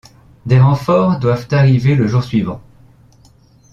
Des 0.47 0.59
renforts 0.59 1.19
doivent 1.19 1.47
arriver 1.51 1.93
le 1.93 2.07
jour 2.07 2.23
suivant. 2.23 2.59